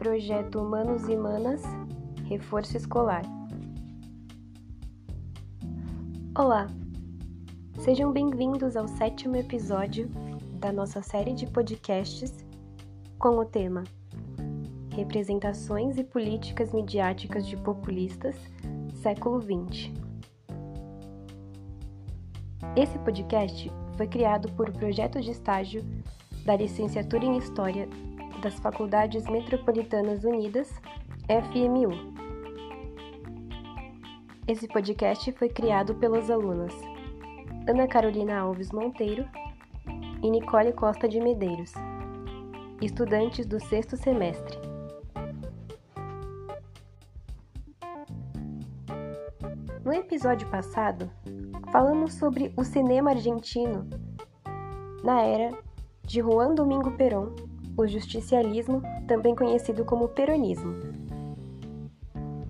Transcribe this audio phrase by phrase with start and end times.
[0.00, 1.60] Projeto Humanos e Manas
[2.24, 3.20] Reforço Escolar.
[6.34, 6.68] Olá,
[7.80, 10.08] sejam bem-vindos ao sétimo episódio
[10.58, 12.32] da nossa série de podcasts
[13.18, 13.84] com o tema
[14.96, 18.36] Representações e Políticas Midiáticas de Populistas,
[19.02, 19.92] século XX.
[22.74, 25.84] Esse podcast foi criado por projeto de estágio
[26.46, 27.86] da Licenciatura em História
[28.40, 30.72] das Faculdades Metropolitanas Unidas,
[31.28, 31.90] FMU.
[34.48, 36.74] Esse podcast foi criado pelas alunas
[37.68, 39.28] Ana Carolina Alves Monteiro
[40.22, 41.72] e Nicole Costa de Medeiros,
[42.80, 44.58] estudantes do sexto semestre.
[49.84, 51.10] No episódio passado,
[51.70, 53.88] falamos sobre o cinema argentino
[55.04, 55.56] na era
[56.02, 60.74] de Juan Domingo Perón o justicialismo, também conhecido como peronismo.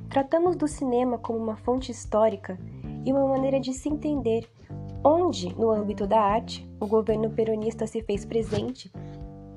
[0.08, 2.58] Tratamos do cinema como uma fonte histórica
[3.04, 4.48] e uma maneira de se entender
[5.04, 8.90] onde, no âmbito da arte, o governo peronista se fez presente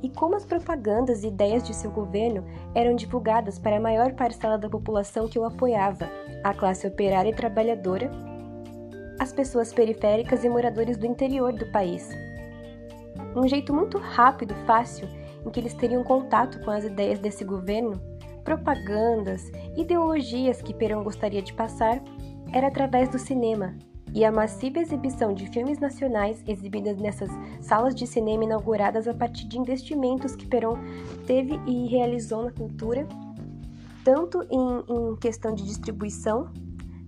[0.02, 2.44] e como as propagandas e ideias de seu governo
[2.75, 6.09] eram divulgadas para a maior parcela da população que o apoiava,
[6.44, 8.11] a classe operária e trabalhadora,
[9.19, 12.09] as pessoas periféricas e moradores do interior do país.
[13.36, 15.08] Um jeito muito rápido, fácil
[15.46, 18.02] em que eles teriam contato com as ideias desse governo,
[18.44, 22.02] propagandas, ideologias que Perón gostaria de passar,
[22.52, 23.76] era através do cinema,
[24.14, 27.30] e a massiva exibição de filmes nacionais exibidas nessas
[27.62, 30.78] salas de cinema inauguradas a partir de investimentos que Perón
[31.26, 33.08] teve e realizou na cultura,
[34.04, 36.52] tanto em, em questão de distribuição,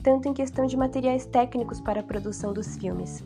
[0.02, 3.24] tanto em questão de materiais técnicos para a produção dos filmes.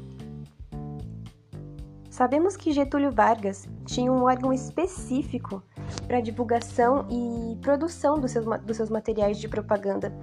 [2.19, 5.63] Sabemos que Getúlio Vargas tinha um órgão específico
[6.05, 10.13] para divulgação e produção dos seus, dos seus materiais de propaganda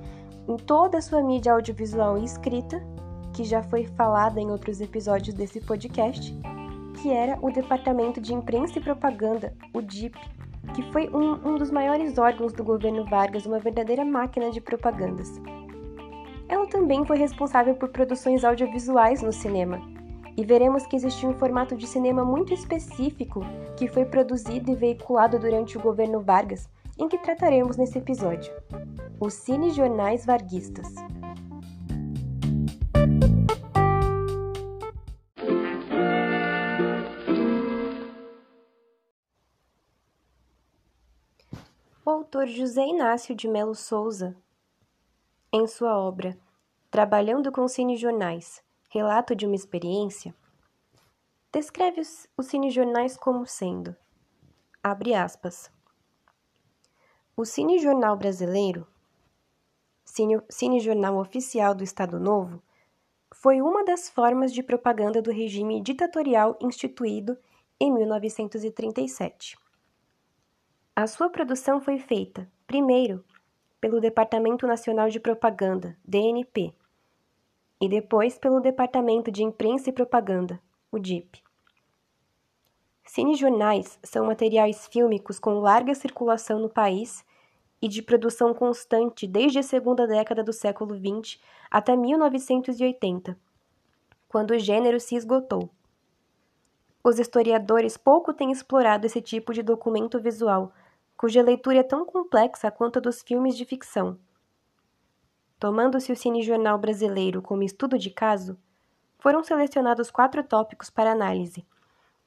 [0.46, 2.86] em toda a sua mídia audiovisual e escrita,
[3.32, 6.38] que já foi falada em outros episódios desse podcast,
[7.00, 10.18] que era o Departamento de Imprensa e Propaganda, o DIP,
[10.74, 15.40] que foi um, um dos maiores órgãos do governo Vargas, uma verdadeira máquina de propagandas.
[16.46, 19.95] Ela também foi responsável por produções audiovisuais no cinema,
[20.36, 23.40] e veremos que existiu um formato de cinema muito específico
[23.76, 28.52] que foi produzido e veiculado durante o governo Vargas, em que trataremos nesse episódio:
[29.18, 30.94] os cinejornais varguistas.
[42.04, 44.36] O autor José Inácio de Melo Souza,
[45.52, 46.38] em sua obra
[46.88, 48.62] Trabalhando com Cinejornais,
[48.96, 50.34] Relato de uma experiência,
[51.52, 53.94] descreve os, cinejornais como sendo,
[54.82, 55.70] abre aspas,
[57.36, 58.86] o cinejornal brasileiro,
[60.02, 62.62] cine, cinejornal oficial do Estado Novo,
[63.34, 67.36] foi uma das formas de propaganda do regime ditatorial instituído
[67.78, 69.58] em 1937.
[70.96, 73.22] A sua produção foi feita, primeiro,
[73.78, 76.74] pelo Departamento Nacional de Propaganda, DNP,
[77.80, 80.60] e depois pelo Departamento de Imprensa e Propaganda,
[80.90, 81.42] o DIP.
[83.04, 87.24] Cinejornais são materiais fílmicos com larga circulação no país
[87.80, 93.38] e de produção constante desde a segunda década do século XX até 1980,
[94.28, 95.70] quando o gênero se esgotou.
[97.04, 100.72] Os historiadores pouco têm explorado esse tipo de documento visual,
[101.16, 104.18] cuja leitura é tão complexa quanto a dos filmes de ficção.
[105.58, 108.58] Tomando-se o cinejornal brasileiro como estudo de caso,
[109.18, 111.66] foram selecionados quatro tópicos para análise: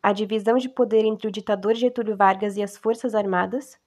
[0.01, 3.79] a divisão de poder entre o ditador Getúlio Vargas e as Forças Armadas,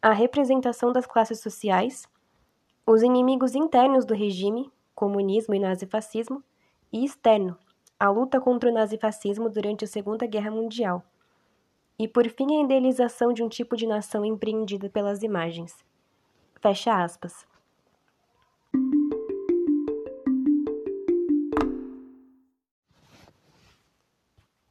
[0.00, 2.08] a representação das classes sociais,
[2.86, 6.42] os inimigos internos do regime, comunismo e nazifascismo,
[6.92, 7.58] e externo,
[7.98, 11.02] a luta contra o nazifascismo durante a Segunda Guerra Mundial,
[11.98, 15.84] e por fim a idealização de um tipo de nação empreendida pelas imagens.
[16.60, 17.46] Fecha aspas.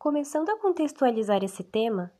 [0.06, 2.13] Começando a contextualizar esse tema,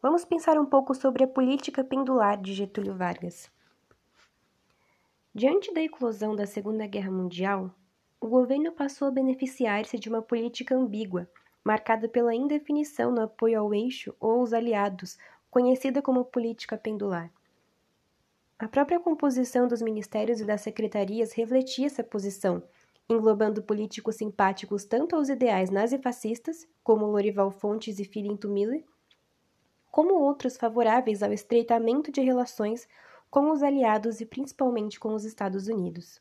[0.00, 3.50] vamos pensar um pouco sobre a política pendular de Getúlio Vargas.
[5.34, 7.70] Diante da eclosão da Segunda Guerra Mundial,
[8.18, 11.28] o governo passou a beneficiar-se de uma política ambígua,
[11.62, 15.18] marcada pela indefinição no apoio ao eixo ou aos aliados,
[15.50, 17.30] conhecida como política pendular.
[18.58, 22.62] A própria composição dos ministérios e das secretarias refletia essa posição,
[23.08, 28.84] englobando políticos simpáticos tanto aos ideais nazifascistas, como Lorival Fontes e Filinto Miller,
[29.90, 32.88] como outros favoráveis ao estreitamento de relações
[33.30, 36.20] com os aliados e principalmente com os Estados Unidos.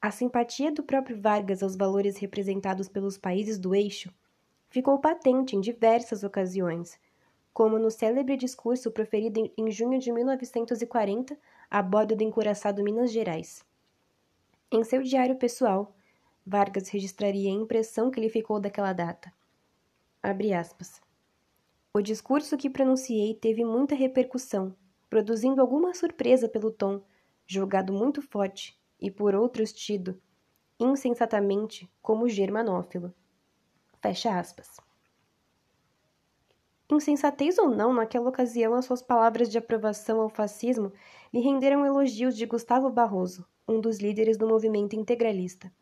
[0.00, 4.12] A simpatia do próprio Vargas aos valores representados pelos países do eixo
[4.68, 6.98] ficou patente em diversas ocasiões,
[7.54, 11.38] como no célebre discurso proferido em junho de 1940
[11.70, 13.64] a bordo do encoraçado Minas Gerais.
[14.74, 15.94] Em seu diário pessoal,
[16.44, 19.32] Vargas registraria a impressão que lhe ficou daquela data.
[21.94, 24.74] O discurso que pronunciei teve muita repercussão,
[25.08, 27.00] produzindo alguma surpresa pelo tom,
[27.46, 30.20] julgado muito forte, e por outros tido,
[30.80, 33.14] insensatamente, como germanófilo.
[34.02, 34.80] Fecha aspas.
[36.90, 40.92] Insensatez ou não, naquela ocasião as suas palavras de aprovação ao fascismo
[41.32, 45.72] lhe renderam elogios de Gustavo Barroso, um dos líderes do movimento integralista.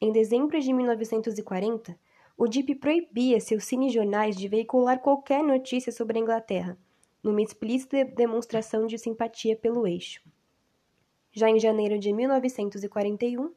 [0.00, 1.98] Em dezembro de 1940,
[2.36, 6.78] o DIP proibia seus cinejornais de veicular qualquer notícia sobre a Inglaterra,
[7.22, 10.22] numa explícita demonstração de simpatia pelo eixo.
[11.30, 13.54] Já em janeiro de 1941,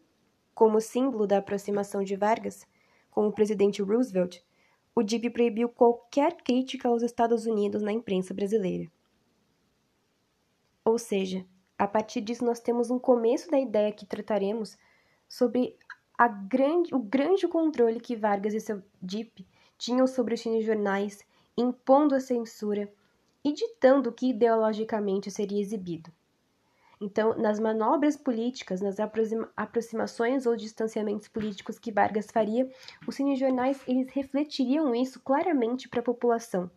[0.54, 2.66] como símbolo da aproximação de Vargas
[3.10, 4.42] com o presidente Roosevelt,
[4.94, 8.90] o DIP proibiu qualquer crítica aos Estados Unidos na imprensa brasileira.
[10.86, 11.46] Ou seja,
[11.78, 14.78] a partir disso nós temos um começo da ideia que trataremos
[15.28, 15.78] sobre
[16.28, 19.46] grande, o grande controle que Vargas e seu DIP
[19.78, 21.26] tinham sobre os jornais,
[21.58, 22.92] impondo a censura
[23.44, 26.12] e ditando o que ideologicamente seria exibido.
[27.00, 28.98] Então, nas manobras políticas, nas
[29.56, 32.72] aproximações ou distanciamentos políticos que Vargas faria,
[33.06, 36.72] os cinejornais eles refletiriam isso claramente para a população.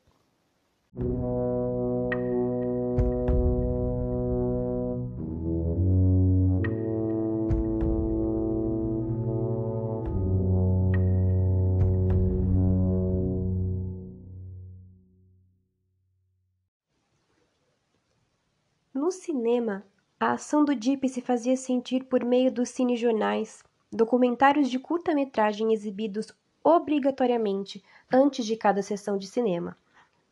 [19.18, 19.84] Cinema,
[20.18, 23.62] a ação do DIP se fazia sentir por meio dos cinejornais,
[23.92, 26.32] documentários de curta-metragem exibidos
[26.62, 27.82] obrigatoriamente
[28.12, 29.76] antes de cada sessão de cinema,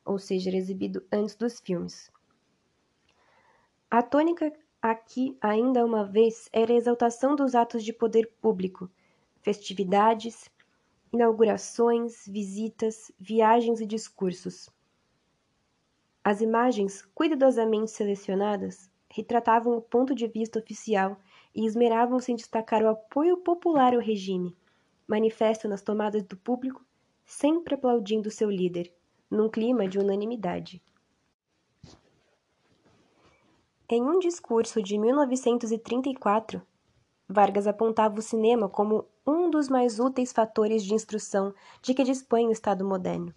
[0.05, 2.11] ou seja, exibido antes dos filmes.
[3.91, 8.91] A tônica aqui, ainda uma vez, era a exaltação dos atos de poder público,
[9.41, 10.51] festividades,
[11.13, 14.69] inaugurações, visitas, viagens e discursos.
[16.29, 21.17] As imagens, cuidadosamente selecionadas, retratavam o ponto de vista oficial
[21.55, 24.57] e esmeravam-se em destacar o apoio popular ao regime,
[25.07, 26.85] manifesto nas tomadas do público,
[27.25, 28.93] sempre aplaudindo seu líder,
[29.31, 30.83] num clima de unanimidade.
[33.89, 36.61] Em um discurso de 1934,
[37.29, 42.49] Vargas apontava o cinema como um dos mais úteis fatores de instrução de que dispõe
[42.49, 43.33] o Estado moderno.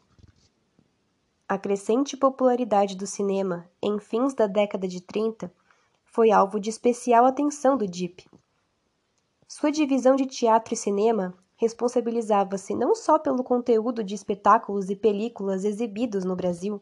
[1.52, 5.52] A crescente popularidade do cinema em fins da década de 30
[6.06, 8.30] foi alvo de especial atenção do DIP.
[9.48, 15.66] Sua divisão de teatro e cinema responsabilizava-se não só pelo conteúdo de espetáculos e películas
[15.66, 16.80] exibidos no Brasil,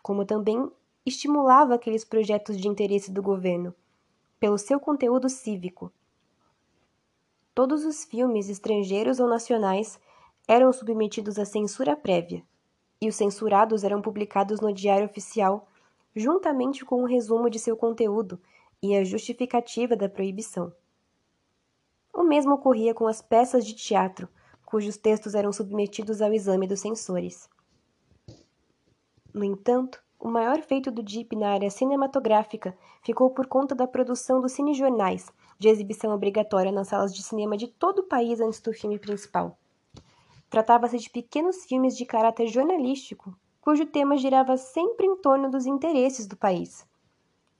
[0.00, 0.70] como também
[1.04, 3.74] estimulava aqueles projetos de interesse do governo,
[4.38, 5.92] pelo seu conteúdo cívico.
[7.52, 9.98] Todos os filmes estrangeiros ou nacionais
[10.46, 12.44] eram submetidos à censura prévia,
[13.00, 15.66] e os censurados eram publicados no Diário Oficial
[16.14, 18.40] juntamente com um resumo de seu conteúdo
[18.82, 20.72] e a justificativa da proibição.
[22.12, 24.28] O mesmo ocorria com as peças de teatro,
[24.64, 27.48] cujos textos eram submetidos ao exame dos censores.
[29.32, 34.40] No entanto, o maior feito do DIP na área cinematográfica ficou por conta da produção
[34.40, 38.72] dos cinejornais, de exibição obrigatória nas salas de cinema de todo o país antes do
[38.72, 39.56] filme principal.
[40.50, 46.26] Tratava-se de pequenos filmes de caráter jornalístico, cujo tema girava sempre em torno dos interesses
[46.26, 46.84] do país,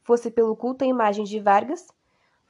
[0.02, 1.86] fosse pelo culto à imagem de Vargas,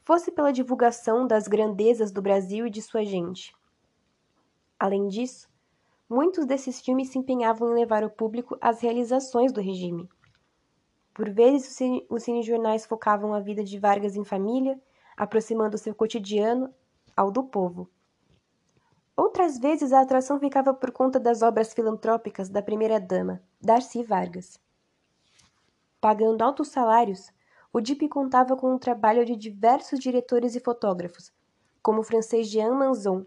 [0.02, 3.54] fosse pela divulgação das grandezas do Brasil e de sua gente.
[4.78, 5.46] Além disso,
[6.08, 10.08] muitos desses filmes se empenhavam em levar ao público as realizações do regime.
[11.12, 11.76] Por vezes,
[12.08, 14.80] os cinejornais focavam a vida de Vargas em família,
[15.14, 16.74] aproximando seu cotidiano
[17.14, 17.90] ao do povo.
[19.20, 24.58] Outras vezes a atração ficava por conta das obras filantrópicas da primeira-dama, Darcy Vargas.
[26.00, 27.30] Pagando altos salários,
[27.70, 31.30] o DIP contava com o trabalho de diversos diretores e fotógrafos,
[31.82, 33.26] como o francês Jean Manzon,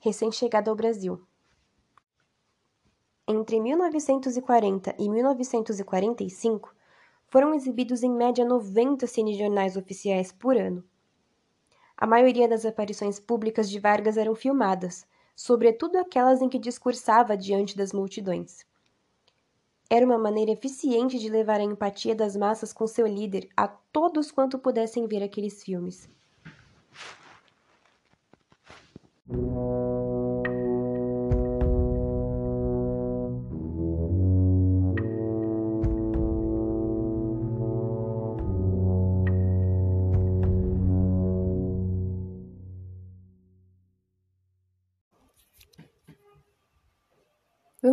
[0.00, 1.24] recém-chegado ao Brasil.
[3.24, 6.74] Entre 1940 e 1945,
[7.28, 10.82] foram exibidos em média 90 cinejornais oficiais por ano.
[11.96, 15.06] A maioria das aparições públicas de Vargas eram filmadas,
[15.42, 18.66] sobretudo aquelas em que discursava diante das multidões.
[19.88, 24.30] Era uma maneira eficiente de levar a empatia das massas com seu líder a todos
[24.30, 26.10] quanto pudessem ver aqueles filmes.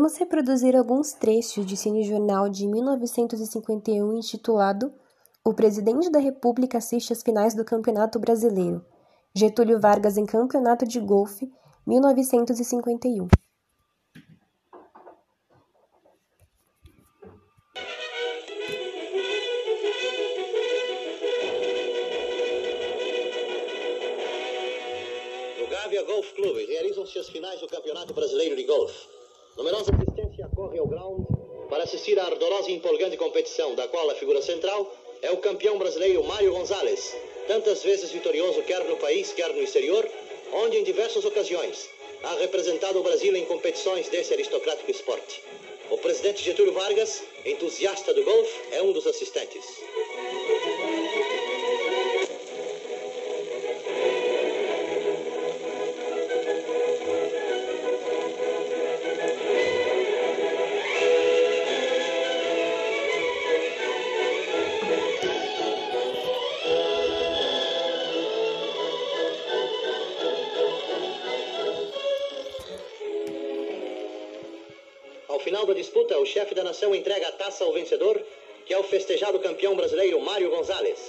[0.08, 4.94] Vamos reproduzir alguns trechos de cinejornal de 1951 intitulado
[5.44, 8.86] O Presidente da República assiste às finais do Campeonato Brasileiro.
[9.36, 11.52] Getúlio Vargas em Campeonato de Golfe,
[11.86, 13.28] 1951.
[25.60, 29.17] No Gávea Golf Clube realizam-se as finais do Campeonato Brasileiro de Golfe.
[29.58, 31.26] Numerosa assistência corre ao ground
[31.68, 35.80] para assistir à ardorosa e empolgante competição, da qual a figura central é o campeão
[35.80, 40.08] brasileiro Mário Gonzalez, tantas vezes vitorioso quer no país, quer no exterior,
[40.54, 41.90] onde em diversas ocasiões
[42.24, 45.44] ha representado o Brasil em competições desse aristocrático esporte.
[45.90, 49.66] O presidente Getúlio Vargas, entusiasta do golfe, é um dos assistentes.
[75.98, 78.22] Disputa, o chefe da nação entrega a taça ao vencedor,
[78.66, 81.00] que é o festejado campeão brasileiro Mário Gonzalez.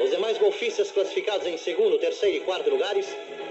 [0.00, 3.06] Os demais golfistas classificados em segundo, terceiro e quarto lugares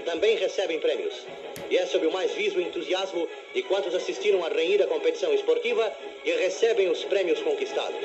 [0.08, 1.26] também recebem prêmios.
[1.68, 5.84] E é sob o mais vivo entusiasmo de quantos assistiram à renhida competição esportiva
[6.24, 8.00] que recebem os prêmios conquistados.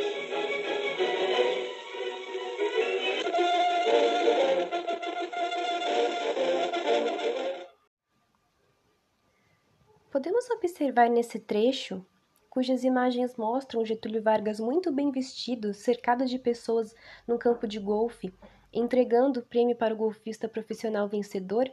[10.11, 12.05] Podemos observar nesse trecho,
[12.49, 16.93] cujas imagens mostram Getúlio Vargas muito bem vestido, cercado de pessoas
[17.25, 18.33] no campo de golfe,
[18.73, 21.71] entregando o prêmio para o golfista profissional vencedor,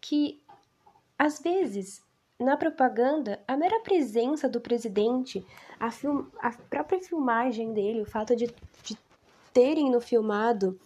[0.00, 0.40] que,
[1.18, 2.02] às vezes,
[2.38, 5.44] na propaganda, a mera presença do presidente,
[5.78, 8.46] a, film, a própria filmagem dele, o fato de,
[8.84, 8.96] de
[9.52, 10.78] terem no filmado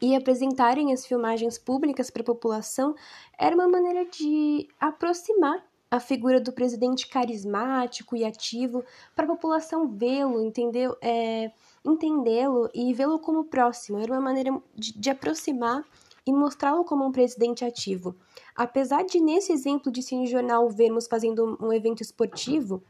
[0.00, 2.96] e apresentarem as filmagens públicas para a população,
[3.38, 8.82] era uma maneira de aproximar a figura do presidente carismático e ativo
[9.14, 10.96] para a população vê-lo, entendeu?
[11.00, 11.52] É,
[11.84, 13.98] entendê-lo e vê-lo como próximo.
[13.98, 15.84] Era uma maneira de, de aproximar
[16.26, 18.14] e mostrá-lo como um presidente ativo.
[18.54, 22.82] Apesar de, nesse exemplo de cinejornal, vermos fazendo um evento esportivo,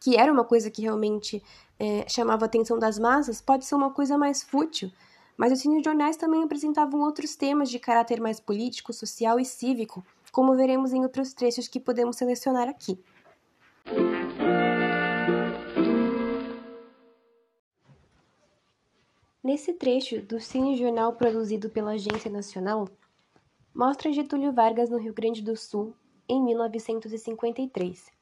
[0.00, 1.42] que era uma coisa que realmente
[1.78, 4.90] é, chamava a atenção das massas, pode ser uma coisa mais fútil,
[5.36, 10.54] mas os cinejornais também apresentavam outros temas de caráter mais político, social e cívico, como
[10.54, 12.98] veremos em outros trechos que podemos selecionar aqui.
[19.48, 22.86] Nesse trecho do cinejornal produzido pela Agência Nacional,
[23.74, 25.94] mostra Getúlio Vargas no Rio Grande do Sul
[26.28, 28.12] em 1953.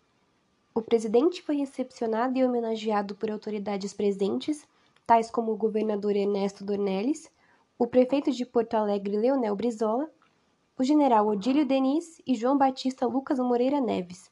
[0.73, 4.65] O presidente foi recepcionado e homenageado por autoridades presentes,
[5.05, 7.29] tais como o governador Ernesto Dornelles,
[7.77, 10.09] o prefeito de Porto Alegre Leonel Brizola,
[10.79, 14.31] o general Odílio Denis e João Batista Lucas Moreira Neves.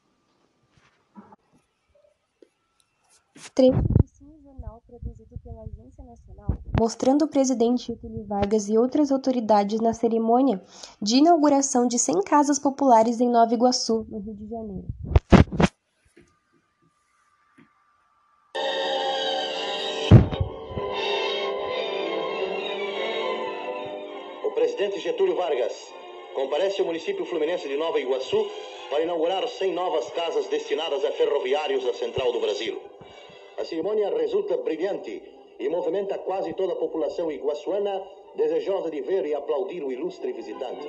[3.52, 3.93] Trecho
[5.44, 10.62] pela Agência Nacional, mostrando o presidente Getúlio Vargas e outras autoridades na cerimônia
[11.02, 14.86] de inauguração de 100 casas populares em Nova Iguaçu, no Rio de Janeiro.
[24.46, 25.74] O presidente Getúlio Vargas
[26.34, 28.46] comparece ao município fluminense de Nova Iguaçu
[28.88, 32.80] para inaugurar 100 novas casas destinadas a ferroviários da Central do Brasil.
[33.58, 38.02] A cerimônia resulta brilhante e movimenta quase toda a população iguaçuana
[38.34, 40.88] desejosa de ver e aplaudir o ilustre visitante.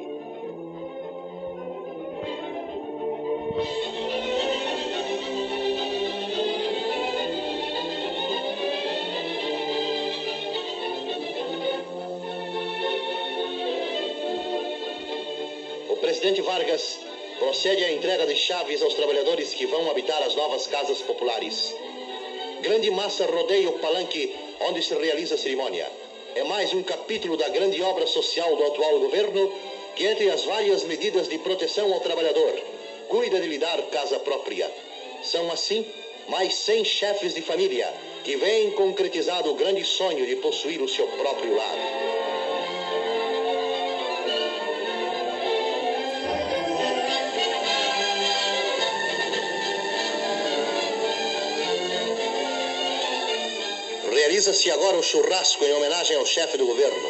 [16.25, 17.00] presidente Vargas
[17.38, 21.75] procede à entrega de chaves aos trabalhadores que vão habitar as novas casas populares.
[22.62, 25.88] Grande massa rodeia o palanque onde se realiza a cerimônia.
[26.36, 29.52] É mais um capítulo da grande obra social do atual governo
[29.96, 32.54] que, entre as várias medidas de proteção ao trabalhador,
[33.08, 34.70] cuida de lhe dar casa própria.
[35.24, 35.86] São, assim,
[36.28, 37.94] mais 100 chefes de família
[38.24, 42.25] que veem concretizado o grande sonho de possuir o seu próprio lar.
[54.46, 57.10] Realiza-se agora o churrasco em homenagem ao chefe do governo.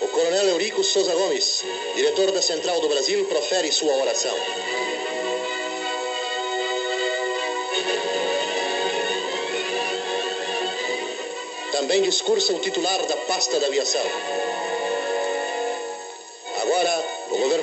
[0.00, 1.62] O coronel Eurico Souza Gomes,
[1.94, 4.34] diretor da Central do Brasil, profere sua oração.
[11.70, 14.06] Também discursa o titular da pasta da aviação.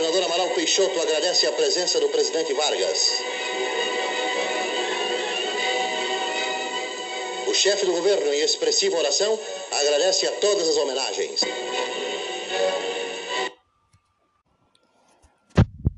[0.10, 3.22] Governador Amaral Peixoto agradece a presença do presidente Vargas.
[7.48, 9.38] O chefe do governo, em expressiva oração,
[9.72, 11.42] agradece a todas as homenagens.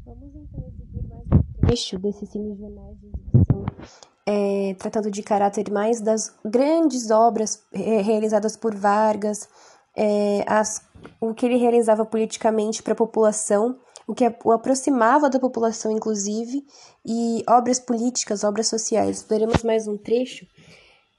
[0.06, 3.12] Vamos então exibir mais um trecho desse cinejornais de
[4.26, 9.48] é, tratando de caráter mais das grandes obras realizadas por Vargas,
[9.96, 10.82] é, as
[11.20, 13.80] o que ele realizava politicamente para a população,
[14.12, 16.66] o que o aproximava da população, inclusive,
[17.06, 19.24] e obras políticas, obras sociais.
[19.24, 20.46] Veremos mais um trecho,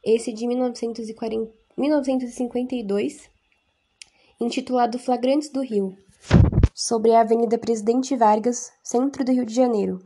[0.05, 3.31] esse de 1940, 1952,
[4.39, 5.97] intitulado Flagrantes do Rio,
[6.75, 9.99] sobre a Avenida Presidente Vargas, centro do Rio de Janeiro.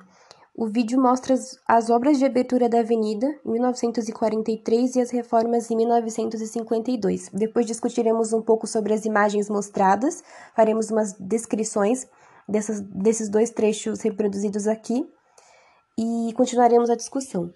[0.57, 5.73] O vídeo mostra as, as, obras de abertura da avenida em 1943 e as reformas
[5.73, 7.31] em 1952.
[7.31, 10.23] Depois discutiremos um pouco sobre as imagens mostradas,
[10.55, 12.07] faremos umas descrições
[12.49, 15.05] dessas, desses dois trechos reproduzidos aqui
[15.99, 17.53] e continuaremos a discussão.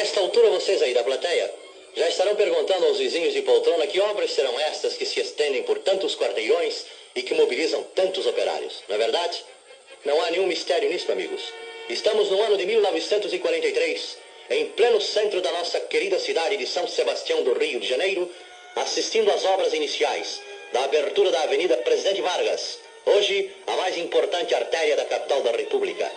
[0.00, 1.52] esta altura, vocês aí da plateia
[1.94, 5.78] já estarão perguntando aos vizinhos de poltrona que obras serão estas que se estendem por
[5.80, 8.82] tantos quarteirões e que mobilizam tantos operários.
[8.88, 9.44] Não é verdade?
[10.04, 11.42] Não há nenhum mistério nisso, amigos.
[11.90, 14.18] Estamos no ano de 1943,
[14.50, 18.30] em pleno centro da nossa querida cidade de São Sebastião do Rio de Janeiro,
[18.76, 20.40] assistindo às obras iniciais
[20.72, 26.08] da abertura da Avenida Presidente Vargas, hoje a mais importante artéria da capital da República.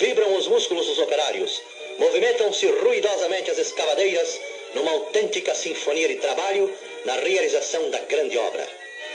[0.00, 1.62] Vibram os músculos dos operários,
[1.98, 4.40] movimentam-se ruidosamente as escavadeiras
[4.74, 6.72] numa autêntica sinfonia de trabalho
[7.04, 8.66] na realização da grande obra.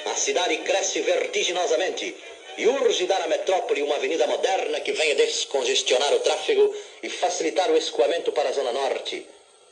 [0.06, 2.16] A cidade cresce vertiginosamente
[2.58, 7.72] e urge dar à metrópole uma avenida moderna que venha descongestionar o tráfego e facilitar
[7.72, 9.26] o escoamento para a Zona Norte.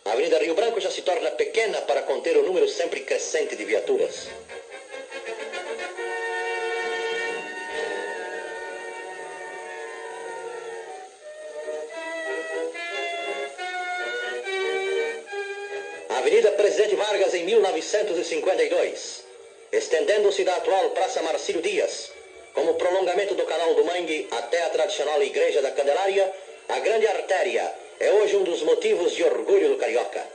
[0.06, 3.64] A Avenida Rio Branco já se torna pequena para conter o número sempre crescente de
[3.64, 4.28] viaturas.
[17.44, 19.24] Em 1952,
[19.74, 22.10] estendendo-se da atual Praça Marcílio Dias,
[22.54, 26.32] como prolongamento do canal do Mangue até a tradicional Igreja da Candelária,
[26.70, 30.26] a grande artéria é hoje um dos motivos de orgulho do carioca.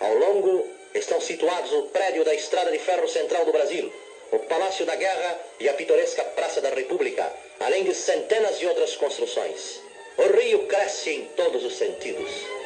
[0.00, 3.92] Ao longo estão situados o prédio da Estrada de Ferro Central do Brasil,
[4.32, 8.96] o Palácio da Guerra e a pitoresca Praça da República, além de centenas de outras
[8.96, 9.80] construções.
[10.16, 12.57] O rio cresce em todos os sentidos.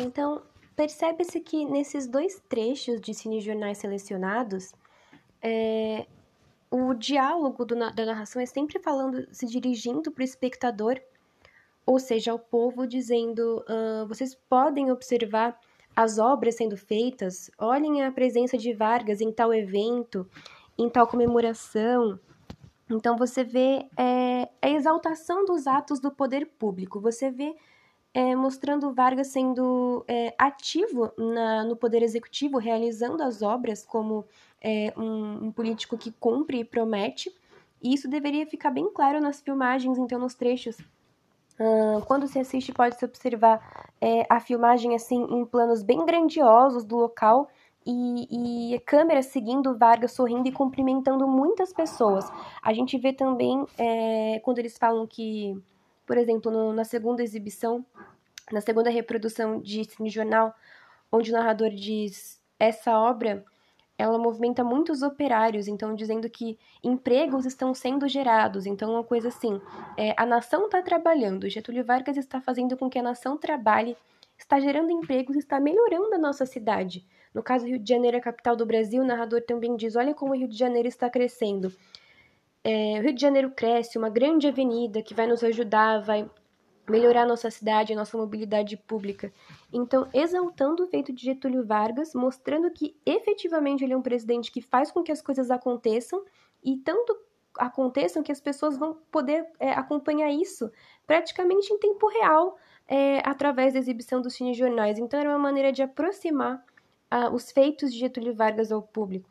[0.00, 0.42] Então,
[0.76, 4.72] percebe-se que nesses dois trechos de cinejornais selecionados,
[5.42, 6.06] é,
[6.70, 11.00] o diálogo do, da narração é sempre falando, se dirigindo para o espectador,
[11.84, 15.58] ou seja, ao povo, dizendo: uh, vocês podem observar
[15.96, 20.28] as obras sendo feitas, olhem a presença de Vargas em tal evento,
[20.78, 22.20] em tal comemoração.
[22.88, 27.56] Então, você vê é, a exaltação dos atos do poder público, você vê
[28.18, 34.24] é, mostrando Vargas sendo é, ativo na, no poder executivo, realizando as obras como
[34.60, 37.32] é, um, um, político que cumpre e promete,
[37.80, 40.76] E isso deveria ficar bem claro nas filmagens, então nos trechos.
[42.06, 47.48] Quando se assiste, pode-se observar é, a filmagem assim em planos bem grandiosos do local
[47.84, 52.30] e, e a câmera seguindo Vargas sorrindo e cumprimentando muitas pessoas.
[52.62, 55.60] A gente vê também é, quando eles falam que,
[56.08, 57.84] por exemplo, no, na segunda exibição,
[58.50, 60.54] na segunda reprodução de Cine Jornal,
[61.12, 63.44] onde o narrador diz essa obra
[63.98, 68.64] ela movimenta muitos operários, então dizendo que empregos estão sendo gerados.
[68.64, 69.60] Então, uma coisa assim,
[69.96, 73.96] é, a nação está trabalhando, Getúlio Vargas está fazendo com que a nação trabalhe,
[74.38, 77.04] está gerando empregos, está melhorando a nossa cidade.
[77.34, 80.14] No caso, Rio de Janeiro é a capital do Brasil, o narrador também diz: olha
[80.14, 81.72] como o Rio de Janeiro está crescendo.
[82.70, 86.30] É, o Rio de Janeiro cresce, uma grande avenida que vai nos ajudar, vai
[86.86, 89.32] melhorar nossa cidade, nossa mobilidade pública.
[89.72, 94.60] Então, exaltando o feito de Getúlio Vargas, mostrando que efetivamente ele é um presidente que
[94.60, 96.22] faz com que as coisas aconteçam
[96.62, 97.16] e tanto
[97.56, 100.70] aconteçam que as pessoas vão poder é, acompanhar isso
[101.06, 104.98] praticamente em tempo real é, através da exibição dos cinejornais.
[104.98, 106.62] Então, era uma maneira de aproximar
[107.10, 109.30] uh, os feitos de Getúlio Vargas ao público.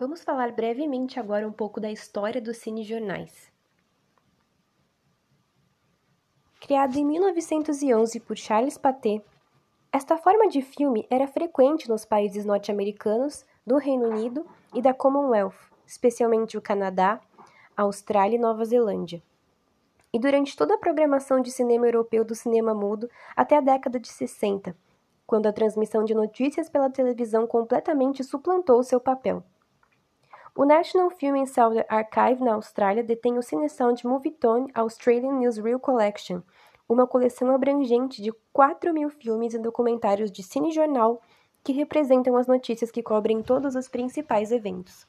[0.00, 3.50] Vamos falar brevemente agora um pouco da história dos cinejornais.
[6.60, 9.20] Criado em 1911 por Charles Pathé,
[9.92, 15.58] esta forma de filme era frequente nos países norte-americanos, do Reino Unido e da Commonwealth,
[15.84, 17.20] especialmente o Canadá,
[17.76, 19.20] Austrália e Nova Zelândia.
[20.12, 24.06] E durante toda a programação de cinema europeu do cinema mudo até a década de
[24.06, 24.76] 60,
[25.26, 29.42] quando a transmissão de notícias pela televisão completamente suplantou seu papel.
[30.58, 36.40] O National Film and Sound Archive na Austrália detém o Cinesound Movietone Australian Newsreel Collection,
[36.88, 41.22] uma coleção abrangente de 4 mil filmes e documentários de cinejornal
[41.62, 45.06] que representam as notícias que cobrem todos os principais eventos.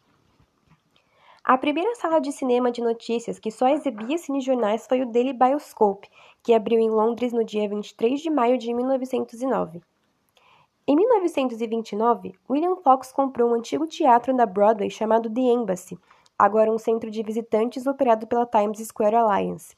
[1.43, 6.07] A primeira sala de cinema de notícias que só exibia cinejornais foi o Daily Bioscope,
[6.43, 9.81] que abriu em Londres no dia 23 de maio de 1909.
[10.91, 15.99] Em 1929, William Fox comprou um antigo teatro da Broadway chamado The Embassy,
[16.35, 19.77] agora um centro de visitantes operado pela Times Square Alliance.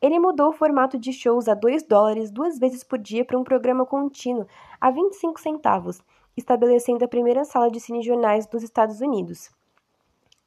[0.00, 3.42] Ele mudou o formato de shows a 2 dólares duas vezes por dia para um
[3.42, 4.46] programa contínuo
[4.80, 6.00] a 25 centavos,
[6.36, 9.50] estabelecendo a primeira sala de cinejornais dos Estados Unidos.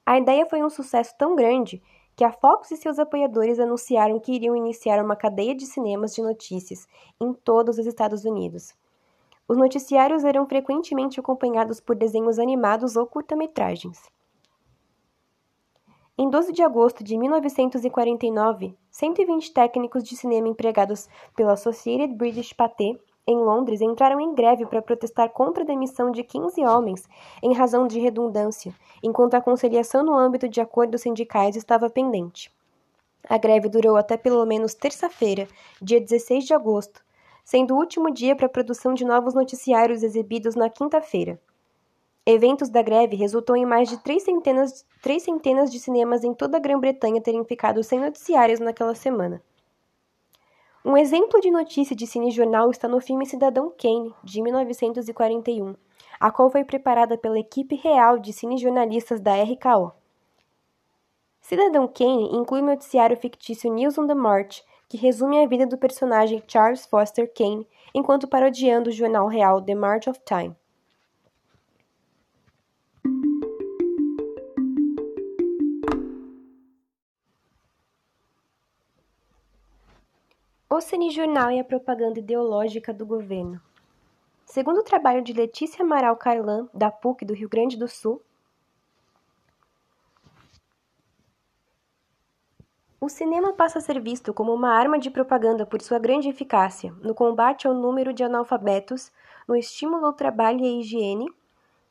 [0.05, 1.83] A ideia foi um sucesso tão grande
[2.15, 6.21] que a Fox e seus apoiadores anunciaram que iriam iniciar uma cadeia de cinemas de
[6.21, 6.87] notícias
[7.19, 8.73] em todos os Estados Unidos.
[9.51, 14.01] Os noticiários eram frequentemente acompanhados por desenhos animados ou curta-metragens.
[16.17, 22.97] Em 12 de agosto de 1949, 120 técnicos de cinema empregados pela Associated British Pathé
[23.27, 27.05] em Londres entraram em greve para protestar contra a demissão de 15 homens
[27.43, 32.49] em razão de redundância, enquanto a conciliação no âmbito de acordos sindicais estava pendente.
[33.27, 35.45] A greve durou até pelo menos terça-feira,
[35.81, 37.03] dia 16 de agosto,
[37.43, 41.39] sendo o último dia para a produção de novos noticiários exibidos na quinta-feira.
[42.25, 46.57] Eventos da greve resultou em mais de três centenas, três centenas de cinemas em toda
[46.57, 49.41] a Grã-Bretanha terem ficado sem noticiários naquela semana.
[50.85, 55.75] Um exemplo de notícia de cinejornal está no filme Cidadão Kane, de 1941,
[56.19, 59.91] a qual foi preparada pela equipe real de cinejornalistas da RKO.
[61.39, 65.77] Cidadão Kane inclui o noticiário fictício News on the March, que resume a vida do
[65.77, 70.53] personagem Charles Foster Kane enquanto parodiando o jornal real The March of Time.
[80.69, 83.61] O cinejornal e a propaganda ideológica do governo.
[84.45, 88.21] Segundo o trabalho de Letícia Amaral Carlan, da PUC do Rio Grande do Sul,
[93.03, 96.93] O cinema passa a ser visto como uma arma de propaganda por sua grande eficácia
[97.01, 99.11] no combate ao número de analfabetos,
[99.47, 101.25] no estímulo ao trabalho e à higiene,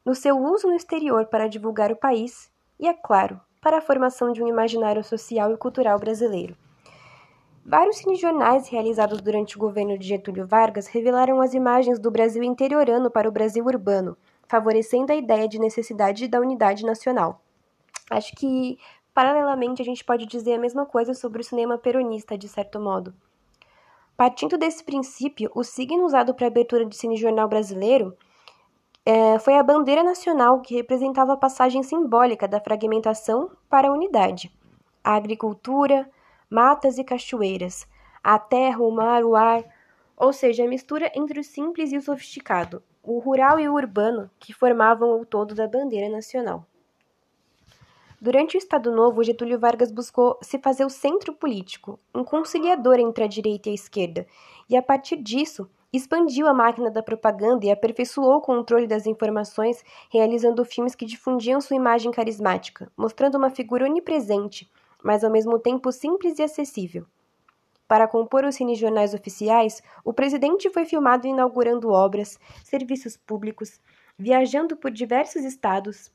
[0.05, 4.33] no seu uso no exterior para divulgar o país e, é claro, para a formação
[4.33, 6.57] de um imaginário social e cultural brasileiro.
[7.67, 13.11] Vários cinejornais realizados durante o governo de Getúlio Vargas revelaram as imagens do Brasil interiorano
[13.11, 17.43] para o Brasil urbano, favorecendo a ideia de necessidade da unidade nacional.
[18.09, 18.79] Acho que
[19.21, 23.13] Paralelamente, a gente pode dizer a mesma coisa sobre o cinema peronista, de certo modo.
[24.17, 28.17] Partindo desse princípio, o signo usado para a abertura de cinejornal brasileiro
[29.05, 34.51] é, foi a bandeira nacional, que representava a passagem simbólica da fragmentação para a unidade.
[35.05, 36.11] A agricultura,
[36.49, 37.87] matas e cachoeiras,
[38.25, 39.63] a terra, o mar, o ar,
[40.17, 44.31] ou seja, a mistura entre o simples e o sofisticado, o rural e o urbano,
[44.39, 46.65] que formavam o todo da bandeira nacional.
[48.23, 53.25] Durante o Estado Novo, Getúlio Vargas buscou se fazer o centro político, um conciliador entre
[53.25, 54.27] a direita e a esquerda,
[54.69, 59.83] e a partir disso, expandiu a máquina da propaganda e aperfeiçoou o controle das informações,
[60.13, 64.71] realizando filmes que difundiam sua imagem carismática, mostrando uma figura onipresente,
[65.03, 67.07] mas ao mesmo tempo simples e acessível.
[67.89, 73.81] Para compor os cinejornais oficiais, o presidente foi filmado inaugurando obras, serviços públicos,
[74.19, 76.13] viajando por diversos estados,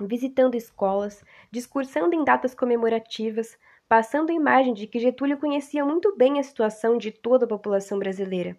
[0.00, 6.38] visitando escolas, discursando em datas comemorativas, passando a imagem de que Getúlio conhecia muito bem
[6.38, 8.56] a situação de toda a população brasileira.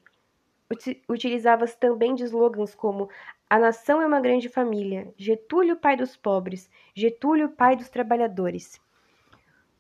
[1.10, 3.10] Utilizava-se também de slogans como
[3.50, 8.80] A nação é uma grande família, Getúlio, pai dos pobres, Getúlio, pai dos trabalhadores.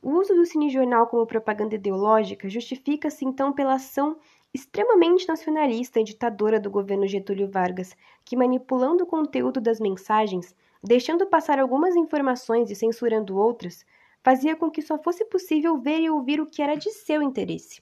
[0.02, 4.18] O uso do cinejornal como propaganda ideológica justifica-se então pela ação
[4.54, 11.26] extremamente nacionalista e ditadora do governo Getúlio Vargas, que manipulando o conteúdo das mensagens deixando
[11.26, 13.86] passar algumas informações e censurando outras,
[14.24, 17.82] fazia com que só fosse possível ver e ouvir o que era de seu interesse.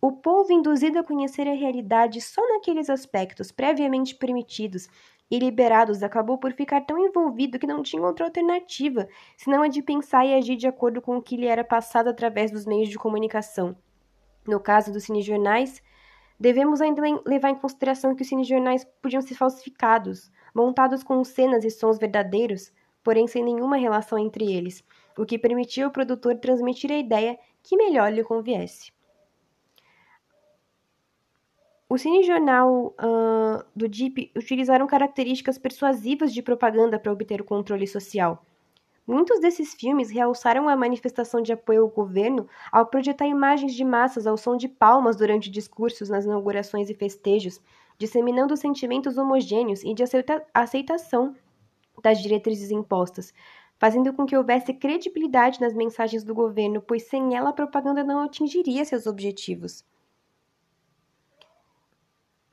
[0.00, 4.86] O povo, induzido a conhecer a realidade só naqueles aspectos previamente permitidos
[5.30, 9.80] e liberados, acabou por ficar tão envolvido que não tinha outra alternativa senão a de
[9.80, 12.98] pensar e agir de acordo com o que lhe era passado através dos meios de
[12.98, 13.74] comunicação.
[14.46, 15.82] No caso dos cinejornais,
[16.38, 21.70] devemos ainda levar em consideração que os cinejornais podiam ser falsificados, montados com cenas e
[21.70, 24.84] sons verdadeiros, porém sem nenhuma relação entre eles,
[25.18, 28.92] o que permitia ao produtor transmitir a ideia que melhor lhe conviesse.
[31.88, 38.44] O cinejornal uh, do DIP utilizaram características persuasivas de propaganda para obter o controle social.
[39.06, 44.26] Muitos desses filmes realçaram a manifestação de apoio ao governo ao projetar imagens de massas
[44.26, 47.60] ao som de palmas durante discursos nas inaugurações e festejos,
[48.04, 50.04] disseminando sentimentos homogêneos e de
[50.52, 51.34] aceitação
[52.02, 53.32] das diretrizes impostas,
[53.78, 58.20] fazendo com que houvesse credibilidade nas mensagens do governo, pois sem ela a propaganda não
[58.20, 59.82] atingiria seus objetivos.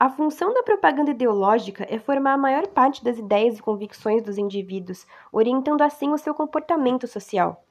[0.00, 4.38] A função da propaganda ideológica é formar a maior parte das ideias e convicções dos
[4.38, 7.62] indivíduos, orientando assim o seu comportamento social.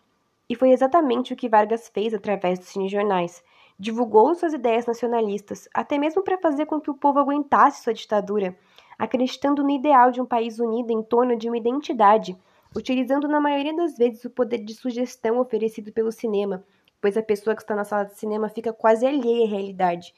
[0.47, 3.43] E foi exatamente o que Vargas fez através dos cinejornais,
[3.81, 8.55] divulgou suas ideias nacionalistas, até mesmo para fazer com que o povo aguentasse sua ditadura,
[8.95, 12.37] acreditando no ideal de um país unido em torno de uma identidade,
[12.75, 16.63] utilizando na maioria das vezes o poder de sugestão oferecido pelo cinema,
[17.01, 20.13] pois a pessoa que está na sala de cinema fica quase alheia à realidade,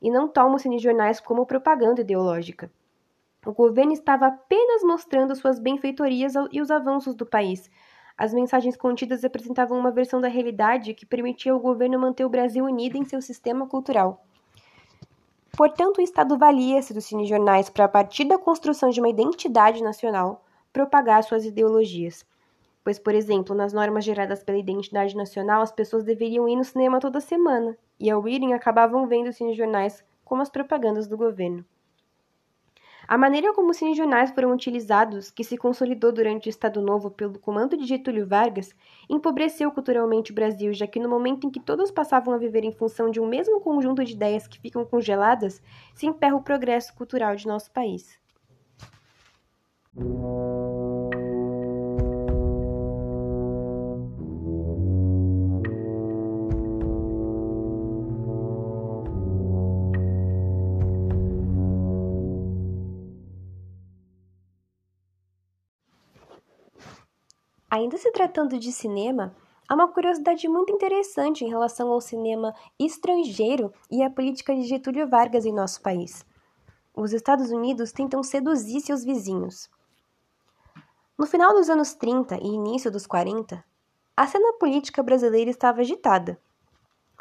[0.00, 2.72] e não toma os cinejornais como propaganda ideológica.
[3.44, 7.70] O governo estava apenas mostrando suas benfeitorias e os avanços do país,
[8.22, 12.64] as mensagens contidas apresentavam uma versão da realidade que permitia ao governo manter o Brasil
[12.64, 14.24] unido em seu sistema cultural.
[15.56, 20.44] Portanto, o Estado valia-se dos cinejornais para, a partir da construção de uma identidade nacional,
[20.72, 22.24] propagar suas ideologias.
[22.84, 27.00] Pois, por exemplo, nas normas geradas pela identidade nacional, as pessoas deveriam ir no cinema
[27.00, 31.64] toda semana, e ao irem acabavam vendo os cinejornais como as propagandas do governo.
[33.12, 37.38] A maneira como os cinejornais foram utilizados, que se consolidou durante o Estado Novo pelo
[37.38, 38.74] comando de Getúlio Vargas,
[39.06, 42.72] empobreceu culturalmente o Brasil, já que no momento em que todos passavam a viver em
[42.72, 45.60] função de um mesmo conjunto de ideias que ficam congeladas,
[45.94, 48.18] se emperra o progresso cultural de nosso país.
[67.72, 69.34] Ainda se tratando de cinema,
[69.66, 75.08] há uma curiosidade muito interessante em relação ao cinema estrangeiro e à política de Getúlio
[75.08, 76.22] Vargas em nosso país.
[76.94, 79.70] Os Estados Unidos tentam seduzir seus vizinhos.
[81.16, 83.64] No final dos anos 30 e início dos 40,
[84.14, 86.38] a cena política brasileira estava agitada.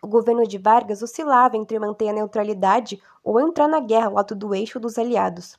[0.04, 4.36] O governo de Vargas oscilava entre manter a neutralidade ou entrar na guerra ao lado
[4.36, 5.58] do eixo dos aliados.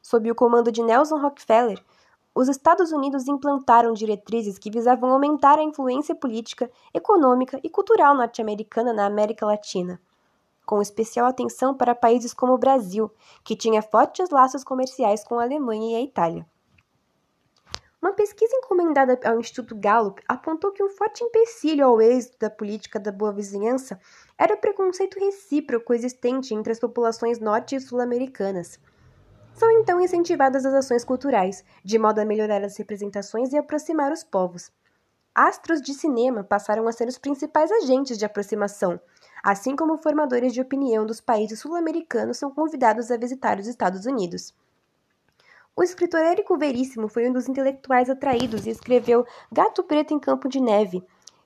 [0.00, 1.84] Sob o comando de Nelson Rockefeller,
[2.34, 8.92] os Estados Unidos implantaram diretrizes que visavam aumentar a influência política, econômica e cultural norte-americana
[8.92, 10.00] na América Latina,
[10.64, 13.10] com especial atenção para países como o Brasil,
[13.42, 16.46] que tinha fortes laços comerciais com a Alemanha e a Itália.
[18.00, 22.98] Uma pesquisa encomendada ao Instituto Gallup apontou que um forte empecilho ao êxito da política
[22.98, 24.00] da boa vizinhança
[24.38, 28.78] era o preconceito recíproco existente entre as populações norte e sul-americanas
[29.52, 34.24] são então incentivadas as ações culturais, de modo a melhorar as representações e aproximar os
[34.24, 34.72] povos.
[35.34, 39.00] Astros de cinema passaram a ser os principais agentes de aproximação,
[39.42, 44.54] assim como formadores de opinião dos países sul-americanos são convidados a visitar os Estados Unidos.
[45.76, 50.48] O escritor Érico Veríssimo foi um dos intelectuais atraídos e escreveu Gato Preto em Campo
[50.48, 51.02] de Neve,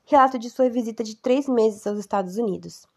[0.06, 2.88] relato de sua visita de três meses aos Estados Unidos.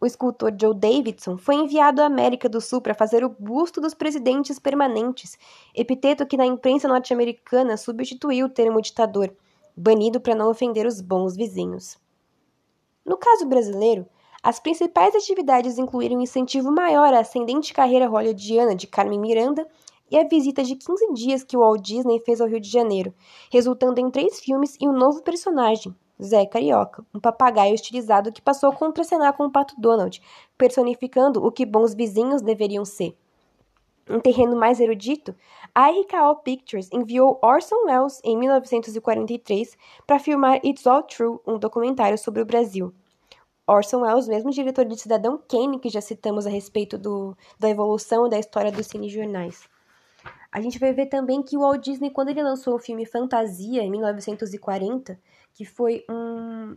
[0.00, 3.94] O escultor Joe Davidson foi enviado à América do Sul para fazer o busto dos
[3.94, 5.38] presidentes permanentes,
[5.74, 9.34] epiteto que na imprensa norte-americana substituiu o termo ditador,
[9.76, 11.96] banido para não ofender os bons vizinhos.
[13.04, 14.06] No caso brasileiro,
[14.42, 19.66] as principais atividades incluíram um incentivo maior à ascendente carreira hollywoodiana de Carmen Miranda
[20.10, 23.14] e a visita de 15 dias que o Walt Disney fez ao Rio de Janeiro,
[23.50, 28.70] resultando em três filmes e um novo personagem, Zé Carioca, um papagaio estilizado que passou
[28.70, 30.20] a contracenar com o Pato Donald,
[30.56, 33.16] personificando o que bons vizinhos deveriam ser.
[34.08, 35.34] Em terreno mais erudito,
[35.74, 42.18] a RKO Pictures enviou Orson Welles em 1943 para filmar It's All True, um documentário
[42.18, 42.92] sobre o Brasil.
[43.66, 48.28] Orson Welles, mesmo diretor de Cidadão Kane, que já citamos a respeito do, da evolução
[48.28, 49.66] da história dos cinejornais.
[50.54, 53.82] A gente vai ver também que o Walt Disney, quando ele lançou o filme Fantasia,
[53.82, 55.18] em 1940,
[55.52, 56.76] que foi um,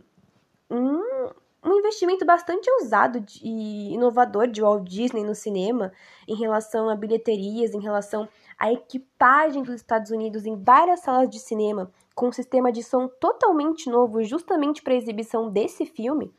[0.68, 1.30] um,
[1.64, 5.92] um investimento bastante ousado e inovador de Walt Disney no cinema,
[6.26, 11.38] em relação a bilheterias, em relação à equipagem dos Estados Unidos em várias salas de
[11.38, 16.34] cinema, com um sistema de som totalmente novo, justamente para a exibição desse filme,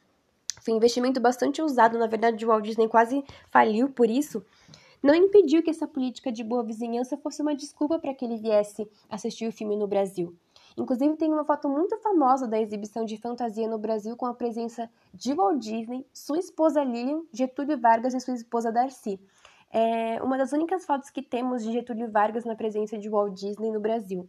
[0.61, 4.45] foi um investimento bastante usado, na verdade o Walt Disney quase faliu por isso,
[5.01, 8.87] não impediu que essa política de boa vizinhança fosse uma desculpa para que ele viesse
[9.09, 10.35] assistir o filme no Brasil.
[10.77, 14.89] Inclusive, tem uma foto muito famosa da exibição de fantasia no Brasil com a presença
[15.13, 19.19] de Walt Disney, sua esposa Lilian, Getúlio Vargas e sua esposa Darcy.
[19.71, 23.71] É uma das únicas fotos que temos de Getúlio Vargas na presença de Walt Disney
[23.71, 24.27] no Brasil.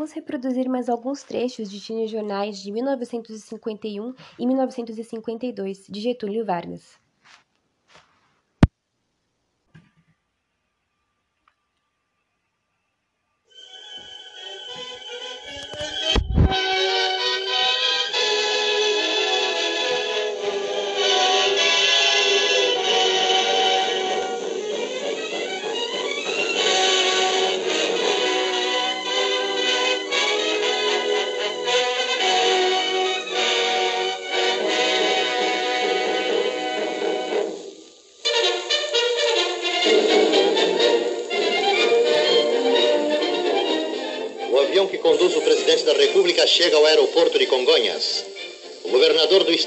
[0.00, 6.98] Vamos reproduzir mais alguns trechos de cinejornais de 1951 e 1952 de Getúlio Vargas.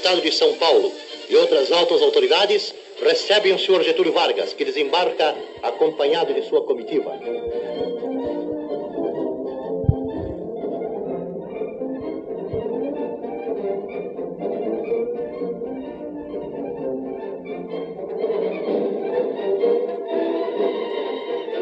[0.04, 0.92] Estado de São Paulo
[1.30, 7.10] e outras altas autoridades recebem o senhor Getúlio Vargas, que desembarca acompanhado de sua comitiva.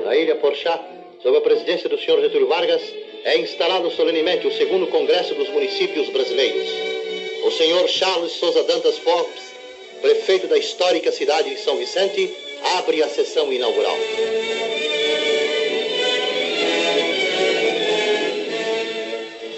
[0.04, 0.84] Na ilha Porchá,
[1.22, 2.82] sob a presidência do senhor Getúlio Vargas,
[3.22, 6.91] é instalado solenemente o segundo Congresso dos Municípios Brasileiros.
[7.42, 9.42] O senhor Charles Souza Dantas Forbes,
[10.00, 12.30] prefeito da histórica cidade de São Vicente,
[12.76, 13.96] abre a sessão inaugural.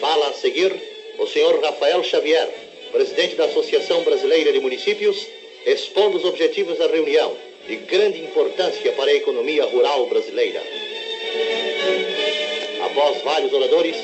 [0.00, 0.72] Fala a seguir
[1.18, 2.48] o senhor Rafael Xavier,
[2.92, 5.26] presidente da Associação Brasileira de Municípios,
[5.66, 10.62] expondo os objetivos da reunião, de grande importância para a economia rural brasileira
[12.94, 13.96] após vários oradores,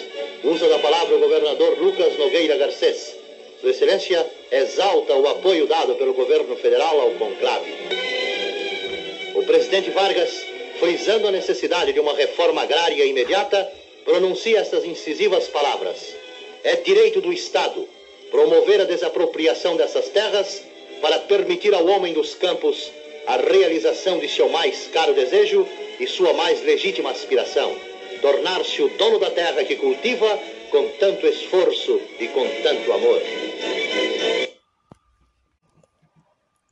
[0.43, 3.20] usa da palavra o governador Lucas Nogueira Garcês.
[3.61, 7.71] Sua Excelência exalta o apoio dado pelo governo federal ao conclave.
[9.35, 10.31] O presidente Vargas,
[10.79, 13.71] frisando a necessidade de uma reforma agrária imediata,
[14.03, 16.17] pronuncia estas incisivas palavras:
[16.65, 17.87] É direito do Estado
[18.31, 20.63] promover a desapropriação dessas terras
[21.03, 22.91] para permitir ao homem dos campos
[23.27, 25.67] a realização de seu mais caro desejo
[25.99, 27.77] e sua mais legítima aspiração
[28.21, 30.39] tornar-se o dono da terra que cultiva
[30.71, 33.21] com tanto esforço e com tanto amor.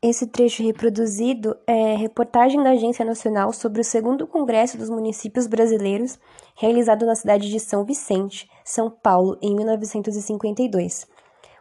[0.00, 6.18] Esse trecho reproduzido é reportagem da Agência Nacional sobre o segundo Congresso dos Municípios Brasileiros,
[6.56, 11.06] realizado na cidade de São Vicente, São Paulo, em 1952.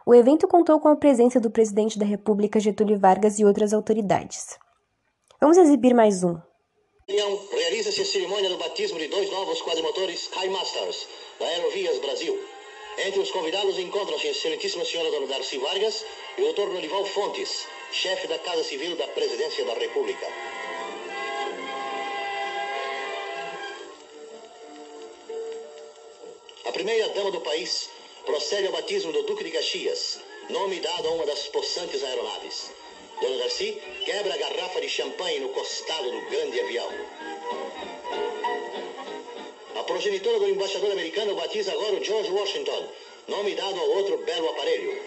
[0.06, 4.56] O evento contou com a presença do presidente da República Getúlio Vargas e outras autoridades.
[5.40, 6.38] Vamos exibir mais um
[7.68, 11.06] realiza-se a cerimônia do batismo de dois novos quadrimotores Skymasters
[11.38, 12.38] da Aerovias Brasil.
[12.98, 16.04] Entre os convidados encontram-se a excelentíssima senhora dona Darcy Vargas
[16.36, 16.68] e o Dr.
[16.68, 20.26] Norival Fontes, chefe da Casa Civil da Presidência da República.
[26.64, 27.88] A primeira dama do país
[28.26, 30.18] procede ao batismo do Duque de Caxias,
[30.50, 32.70] nome dado a uma das possantes aeronaves.
[33.20, 36.88] Dona Darcy quebra a garrafa de champanhe no costado do grande avião.
[39.74, 42.88] A progenitora do embaixador americano batiza agora o George Washington,
[43.28, 44.98] nome dado ao outro belo aparelho.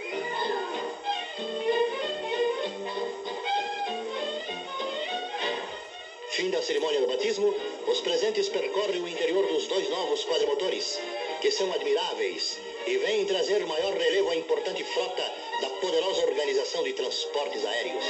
[6.30, 7.54] Fim da cerimônia do batismo,
[7.88, 11.00] os presentes percorrem o interior dos dois novos quadrimotores,
[11.42, 12.58] que são admiráveis
[12.88, 18.06] e vêm trazer maior relevo à importante frota da poderosa organização de transportes aéreos.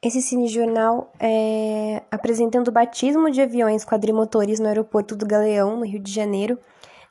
[0.00, 5.98] Esse cinejornal é apresentando o batismo de aviões quadrimotores no aeroporto do Galeão, no Rio
[5.98, 6.56] de Janeiro,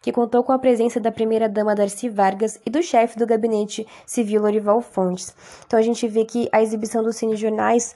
[0.01, 4.41] que contou com a presença da primeira-dama Darcy Vargas e do chefe do gabinete civil
[4.41, 5.35] Lorival Fontes.
[5.65, 7.93] Então a gente vê que a exibição dos cinejornais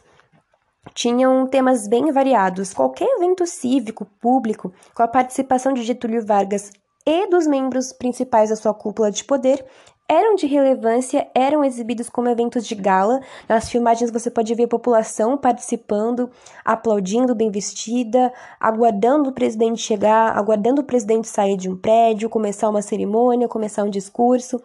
[0.94, 2.74] tinham temas bem variados.
[2.74, 6.70] Qualquer evento cívico, público, com a participação de Getúlio Vargas
[7.08, 9.66] e dos membros principais da sua cúpula de poder,
[10.12, 13.22] eram de relevância, eram exibidos como eventos de gala.
[13.48, 16.30] Nas filmagens você pode ver a população participando,
[16.66, 22.68] aplaudindo, bem vestida, aguardando o presidente chegar, aguardando o presidente sair de um prédio, começar
[22.68, 24.62] uma cerimônia, começar um discurso.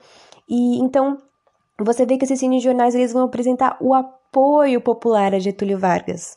[0.48, 1.16] E então
[1.78, 6.36] você vê que esses cinejornais eles vão apresentar o apoio popular a Getúlio Vargas.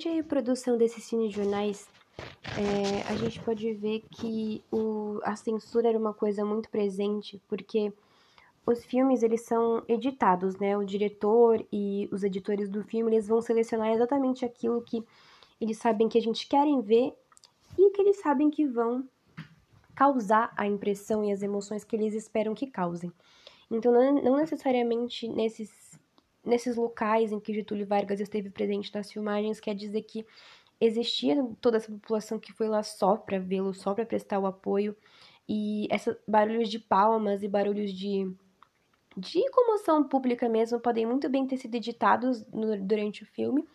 [0.00, 1.86] Durante a reprodução desses cinejornais,
[2.56, 7.92] é, a gente pode ver que o, a censura era uma coisa muito presente, porque
[8.64, 10.74] os filmes eles são editados, né?
[10.74, 15.04] O diretor e os editores do filme eles vão selecionar exatamente aquilo que
[15.60, 17.12] eles sabem que a gente querem ver
[17.76, 19.06] e que eles sabem que vão
[19.94, 23.12] causar a impressão e as emoções que eles esperam que causem.
[23.70, 25.89] Então, não necessariamente nesses
[26.44, 30.24] nesses locais em que Getúlio Vargas esteve presente nas filmagens, quer dizer que
[30.80, 34.96] existia toda essa população que foi lá só para vê-lo, só para prestar o apoio,
[35.48, 38.32] e esses barulhos de palmas e barulhos de,
[39.16, 43.66] de comoção pública mesmo podem muito bem ter sido editados no, durante o filme,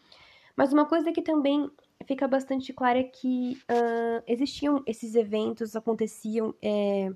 [0.55, 1.69] mas uma coisa que também
[2.07, 6.53] fica bastante clara é que uh, existiam esses eventos, aconteciam.
[6.61, 7.11] É,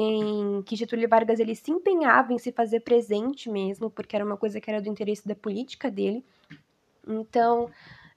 [0.00, 4.36] em que Getúlio Vargas ele se empenhava em se fazer presente mesmo, porque era uma
[4.36, 6.24] coisa que era do interesse da política dele.
[7.04, 7.68] Então,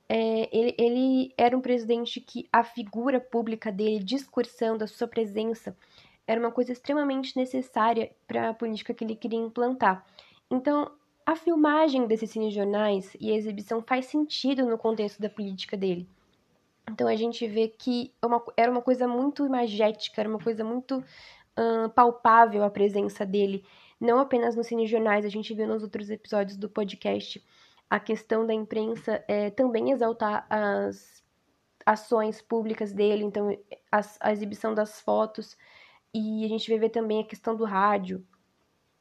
[0.08, 5.76] é, ele, ele era um presidente que a figura pública dele, discursando, a sua presença,
[6.28, 10.06] era uma coisa extremamente necessária para a política que ele queria implantar.
[10.52, 10.92] Então,
[11.26, 16.08] a filmagem desses cinejornais e a exibição faz sentido no contexto da política dele.
[16.90, 21.04] Então a gente vê que é era uma coisa muito imagética, era uma coisa muito
[21.95, 23.64] palpável a presença dele,
[23.99, 27.43] não apenas nos cinejornais, a gente viu nos outros episódios do podcast
[27.89, 31.22] a questão da imprensa é, também exaltar as
[31.86, 33.56] ações públicas dele, então
[34.22, 35.58] a exibição das fotos,
[36.14, 38.26] e a gente vai ver também a questão do rádio,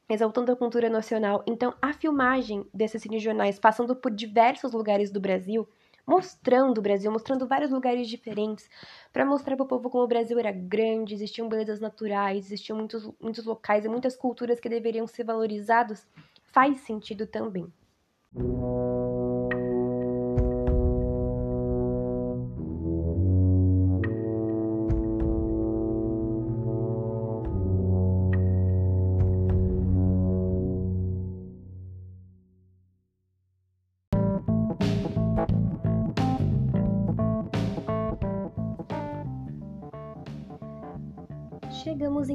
[0.09, 1.43] exaltando a cultura nacional.
[1.47, 5.67] Então, a filmagem desses cinejornais, passando por diversos lugares do Brasil,
[6.05, 8.69] mostrando o Brasil, mostrando vários lugares diferentes,
[9.13, 13.09] para mostrar para o povo como o Brasil era grande, existiam belezas naturais, existiam muitos,
[13.19, 16.05] muitos locais e muitas culturas que deveriam ser valorizados,
[16.51, 17.71] faz sentido também.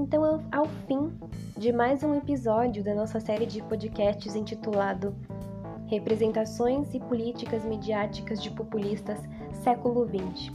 [0.06, 1.10] Então ao, fim
[1.58, 5.12] de mais um episódio da nossa série de podcasts intitulado
[5.88, 9.18] Representações e Políticas Midiáticas de Populistas
[9.64, 10.52] Século XX.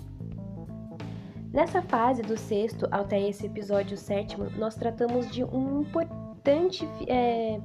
[1.52, 7.60] Nessa fase do sexto até esse episódio sétimo, nós tratamos de um importante, é,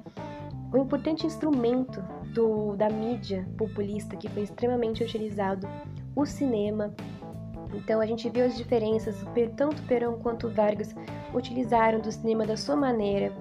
[0.75, 2.03] um importante instrumento
[2.35, 5.69] do, da mídia populista que foi extremamente utilizado,
[6.17, 6.93] o cinema,
[7.75, 9.17] então a gente viu as diferenças,
[9.57, 10.95] tanto Perón quanto Vargas
[11.35, 13.33] utilizaram do cinema da sua maneira,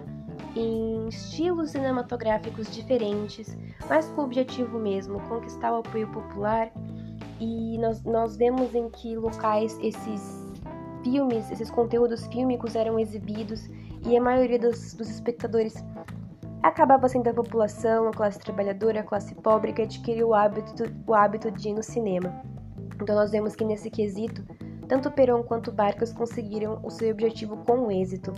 [0.56, 3.58] em estilos cinematográficos diferentes,
[3.90, 6.72] mas com o objetivo mesmo, conquistar o apoio popular.
[7.40, 10.54] E nós, nós vemos em que locais esses
[11.04, 13.70] filmes, esses conteúdos fílmicos eram exibidos
[14.06, 15.84] e a maioria dos, dos espectadores
[16.64, 21.14] acabava sendo a população, a classe trabalhadora, a classe pobre que adquiriu o hábito, o
[21.14, 22.42] hábito de ir no cinema.
[23.02, 24.44] Então nós vemos que nesse quesito,
[24.88, 28.34] tanto Perón quanto Barcas conseguiram o seu objetivo com êxito.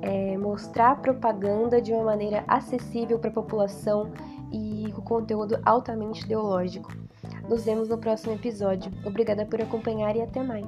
[0.00, 4.10] É mostrar propaganda de uma maneira acessível para a população
[4.52, 6.92] e com conteúdo altamente ideológico.
[7.48, 8.92] Nos vemos no próximo episódio.
[9.04, 10.66] Obrigada por acompanhar e até mais.